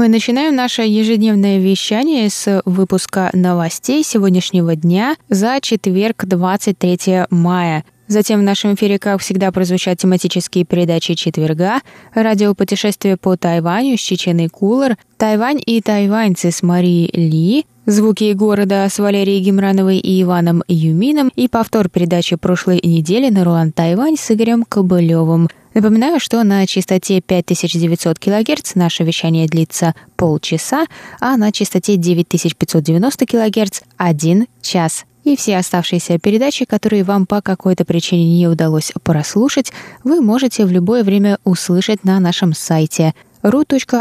[0.00, 7.84] Мы начинаем наше ежедневное вещание с выпуска новостей сегодняшнего дня за четверг, 23 мая.
[8.10, 11.80] Затем в нашем эфире, как всегда, прозвучат тематические передачи четверга,
[12.12, 18.98] радиопутешествие по Тайваню с Чеченой Кулер, Тайвань и тайваньцы с Марией Ли, звуки города с
[18.98, 24.64] Валерией Гемрановой и Иваном Юмином и повтор передачи прошлой недели на Руан Тайвань с Игорем
[24.64, 30.86] Кобылевым– Напоминаю, что на частоте 5900 кГц наше вещание длится полчаса,
[31.20, 35.04] а на частоте 9590 кГц– один час.
[35.24, 40.72] И все оставшиеся передачи, которые вам по какой-то причине не удалось прослушать, вы можете в
[40.72, 43.92] любое время услышать на нашем сайте ru.rti.org.tw.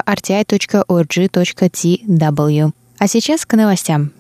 [2.97, 4.11] А сейчас к новостям.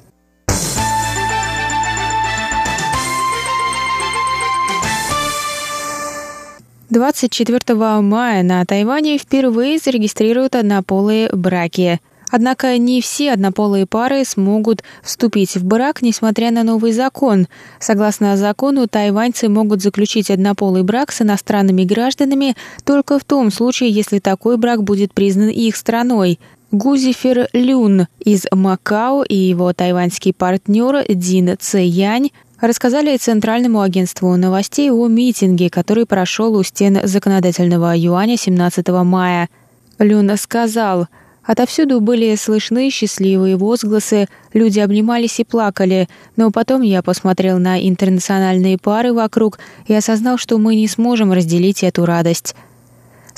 [6.89, 11.99] 24 мая на Тайване впервые зарегистрируют однополые браки.
[12.31, 17.47] Однако не все однополые пары смогут вступить в брак, несмотря на новый закон.
[17.79, 24.19] Согласно закону, тайваньцы могут заключить однополый брак с иностранными гражданами только в том случае, если
[24.19, 26.39] такой брак будет признан их страной.
[26.71, 32.29] Гузифер Люн из Макао и его тайваньский партнер Дин Цеянь
[32.61, 39.49] рассказали Центральному агентству новостей о митинге, который прошел у стен законодательного юаня 17 мая.
[39.97, 41.07] Люна сказал,
[41.49, 48.77] Отовсюду были слышны счастливые возгласы, люди обнимались и плакали, но потом я посмотрел на интернациональные
[48.77, 52.53] пары вокруг и осознал, что мы не сможем разделить эту радость.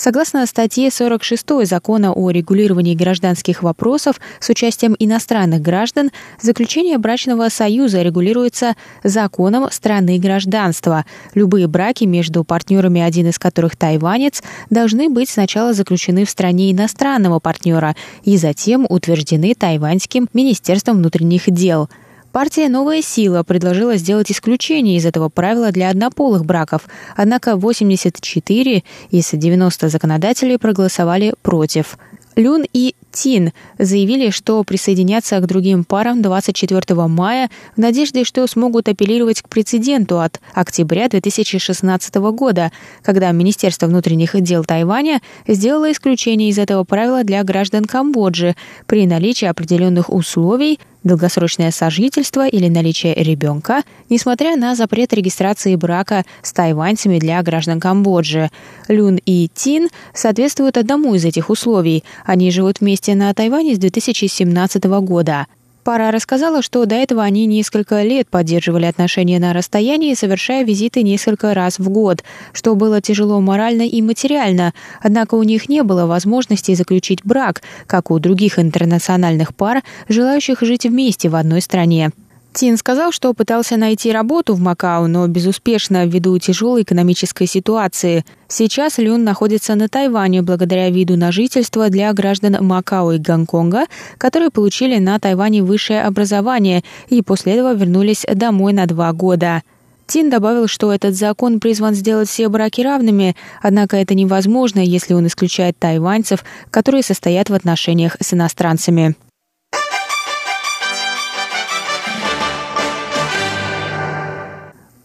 [0.04, 6.10] Согласно статье 46 Закона о регулировании гражданских вопросов с участием иностранных граждан,
[6.42, 8.74] заключение брачного союза регулируется
[9.04, 11.06] законом страны гражданства.
[11.36, 14.42] Любые браки между партнерами, один из которых тайванец,
[14.72, 21.92] должны быть сначала заключены в стране иностранного партнера и затем утверждены тайваньским Министерством внутренних дел–
[22.32, 26.84] Партия «Новая сила» предложила сделать исключение из этого правила для однополых браков,
[27.18, 31.98] однако 84 из 90 законодателей проголосовали против.
[32.38, 38.88] Люн и Тин заявили, что присоединятся к другим парам 24 мая в надежде, что смогут
[38.88, 42.72] апеллировать к прецеденту от октября 2016 года,
[43.02, 48.56] когда Министерство внутренних дел Тайваня сделало исключение из этого правила для граждан Камбоджи
[48.86, 56.54] при наличии определенных условий– долгосрочное сожительство или наличие ребенка, несмотря на запрет регистрации брака с
[56.54, 58.50] тайваньцами для граждан Камбоджи.
[58.88, 62.04] Люн и Тин соответствуют одному из этих условий.
[62.26, 65.48] Они живут вместе на Тайване с 2017 года.
[65.84, 71.54] Пара рассказала, что до этого они несколько лет поддерживали отношения на расстоянии, совершая визиты несколько
[71.56, 76.76] раз в год, что было тяжело морально и материально, однако у них не было возможности
[76.76, 82.12] заключить брак, как у других интернациональных пар, желающих жить вместе в одной стране.
[82.54, 88.26] Тин сказал, что пытался найти работу в Макао, но безуспешно ввиду тяжелой экономической ситуации.
[88.50, 93.86] Сейчас Люн находится на Тайване благодаря виду на жительство для граждан Макао и Гонконга,
[94.18, 99.64] которые получили на Тайване высшее образование и после этого вернулись домой на два года.
[100.06, 105.26] Тин добавил, что этот закон призван сделать все браки равными, однако это невозможно, если он
[105.28, 109.16] исключает тайваньцев, которые состоят в отношениях с иностранцами.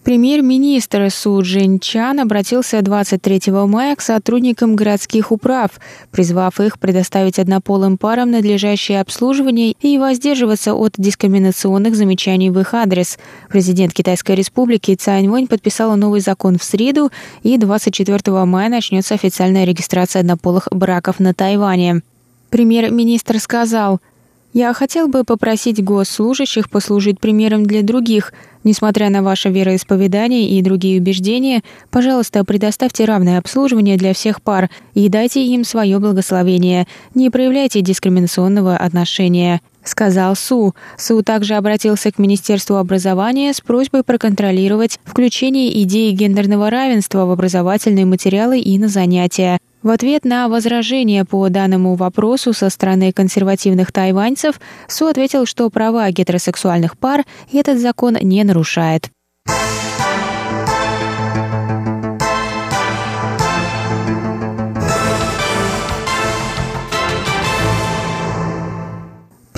[0.07, 5.71] Премьер-министр Су Чан обратился 23 мая к сотрудникам городских управ,
[6.11, 13.19] призвав их предоставить однополым парам надлежащее обслуживание и воздерживаться от дискриминационных замечаний в их адрес.
[13.49, 17.11] Президент Китайской республики Цай Вэнь подписала новый закон в среду,
[17.43, 22.01] и 24 мая начнется официальная регистрация однополых браков на Тайване.
[22.49, 23.99] Премьер-министр сказал–
[24.57, 28.33] я хотел бы попросить госслужащих послужить примером для других.
[28.63, 31.61] Несмотря на ваше вероисповедание и другие убеждения,
[31.91, 36.87] пожалуйста, предоставьте равное обслуживание для всех пар и дайте им свое благословение.
[37.13, 40.73] Не проявляйте дискриминационного отношения сказал Су.
[40.97, 48.05] Су также обратился к Министерству образования с просьбой проконтролировать включение идеи гендерного равенства в образовательные
[48.05, 49.59] материалы и на занятия.
[49.83, 56.09] В ответ на возражение по данному вопросу со стороны консервативных тайваньцев Су ответил, что права
[56.09, 59.11] гетеросексуальных пар этот закон не нарушает.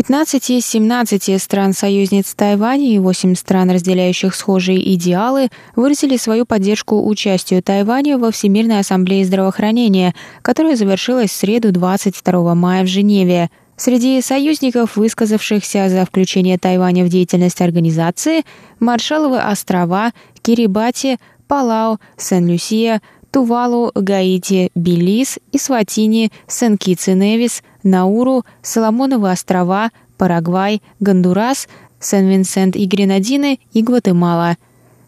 [0.09, 7.61] 15 из 17 стран-союзниц Тайваня и 8 стран, разделяющих схожие идеалы, выразили свою поддержку участию
[7.61, 13.51] Тайваня во Всемирной ассамблее здравоохранения, которая завершилась в среду 22 мая в Женеве.
[13.77, 18.45] Среди союзников, высказавшихся за включение Тайваня в деятельность организации,
[18.79, 31.67] Маршаловы острова, Кирибати, Палау, Сен-Люсия, Тувалу, Гаити, Белиз, Исватини, Сен-Китс-и-Невис, Науру, Соломоновы острова, Парагвай, Гондурас,
[31.99, 34.57] Сен-Винсент и Гренадины и Гватемала.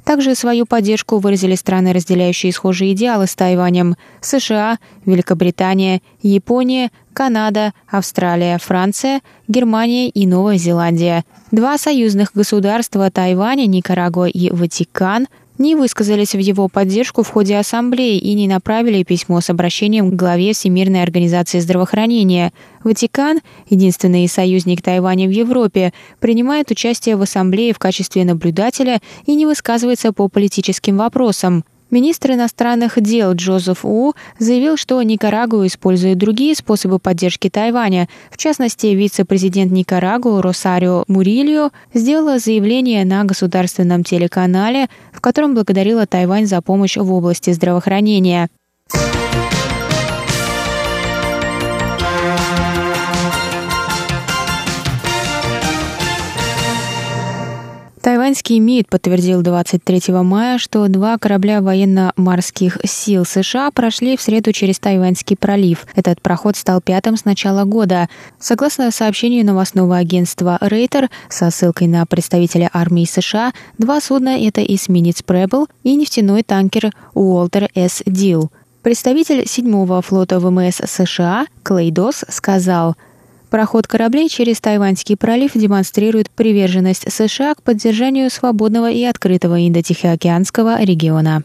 [0.04, 8.58] Также свою поддержку выразили страны, разделяющие схожие идеалы с Тайванем– США, Великобритания, Япония, Канада, Австралия,
[8.58, 11.24] Франция, Германия и Новая Зеландия.
[11.52, 15.28] Два союзных государства– Тайвань, Никарагуа и Ватикан–
[15.62, 20.16] не высказались в его поддержку в ходе ассамблеи и не направили письмо с обращением к
[20.16, 22.52] главе Всемирной организации здравоохранения.
[22.84, 29.46] Ватикан, единственный союзник Тайваня в Европе, принимает участие в ассамблее в качестве наблюдателя и не
[29.46, 31.64] высказывается по политическим вопросам.
[31.92, 38.08] Министр иностранных дел Джозеф У заявил, что Никарагуа использует другие способы поддержки Тайваня.
[38.32, 46.48] В частности, вице-президент Никарагуа Росарио Мурильо сделала заявление на государственном телеканале, в котором благодарила Тайвань
[46.48, 48.48] за помощь в области здравоохранения.
[58.32, 64.80] Тайваньский МИД подтвердил 23 мая, что два корабля военно-морских сил США прошли в среду через
[64.80, 65.86] Тайваньский пролив.
[65.96, 68.08] Этот проход стал пятым с начала года.
[68.40, 75.24] Согласно сообщению новостного агентства Рейтер со ссылкой на представителя армии США, два судна— это эсминец
[75.24, 78.02] Пребл и нефтяной танкер Уолтер С.
[78.06, 78.50] Дил.
[78.82, 82.96] Представитель седьмого флота ВМС США Клейдос сказал—
[83.52, 91.44] Проход кораблей через Тайваньский пролив демонстрирует приверженность США к поддержанию свободного и открытого Индо-Тихоокеанского региона.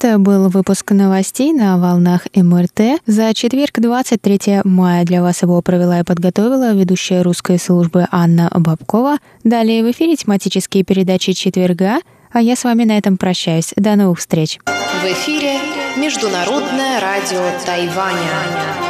[0.00, 3.02] Это был выпуск новостей на волнах МРТ.
[3.06, 9.16] За четверг, 23 мая для вас его провела и подготовила ведущая русской службы Анна Бабкова.
[9.42, 11.98] Далее в эфире тематические передачи четверга,
[12.30, 13.72] а я с вами на этом прощаюсь.
[13.74, 14.60] До новых встреч.
[14.66, 15.58] В эфире
[15.96, 18.87] Международное радио Тайваня.